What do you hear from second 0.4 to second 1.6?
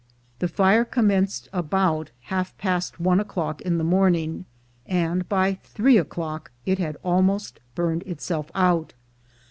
fire commenced